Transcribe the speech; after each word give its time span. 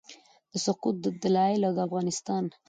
د 0.51 0.53
سقوط 0.65 0.95
دلایل 1.23 1.61
او 1.67 1.73
د 1.77 1.79
افغانستان 1.87 2.43